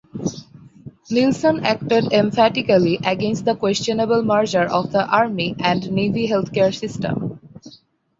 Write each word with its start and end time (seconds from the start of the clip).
Nilson 1.11 1.63
acted 1.63 2.11
emphatically 2.11 2.97
against 3.05 3.45
the 3.45 3.53
questionable 3.55 4.23
merger 4.23 4.63
of 4.63 4.91
the 4.91 5.05
army 5.05 5.55
and 5.59 5.91
navy 5.91 6.27
healthcare 6.27 6.73
system. 6.73 7.39